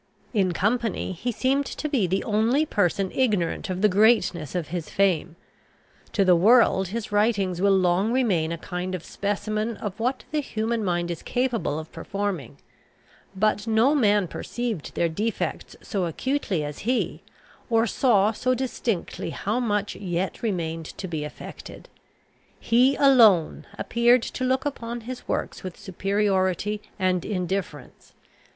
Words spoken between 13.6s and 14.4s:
no man